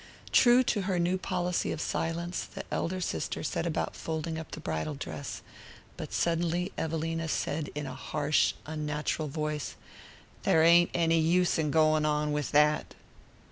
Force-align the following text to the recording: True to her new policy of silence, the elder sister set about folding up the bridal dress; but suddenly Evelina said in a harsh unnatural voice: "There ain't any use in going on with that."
True 0.31 0.63
to 0.63 0.81
her 0.89 0.97
new 0.97 1.19
policy 1.19 1.71
of 1.71 1.79
silence, 1.79 2.45
the 2.45 2.63
elder 2.71 2.99
sister 2.99 3.43
set 3.43 3.67
about 3.67 3.95
folding 3.95 4.39
up 4.39 4.49
the 4.49 4.59
bridal 4.59 4.95
dress; 4.95 5.43
but 5.95 6.11
suddenly 6.11 6.71
Evelina 6.75 7.27
said 7.27 7.69
in 7.75 7.85
a 7.85 7.93
harsh 7.93 8.55
unnatural 8.65 9.27
voice: 9.27 9.75
"There 10.41 10.63
ain't 10.63 10.89
any 10.95 11.19
use 11.19 11.59
in 11.59 11.69
going 11.69 12.07
on 12.07 12.31
with 12.31 12.49
that." 12.49 12.95